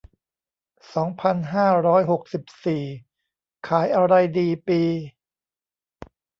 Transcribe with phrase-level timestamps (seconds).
[0.93, 2.83] สองพันห้าร้อยหกสิบสี่
[3.67, 4.81] ขายอะไรดี ปี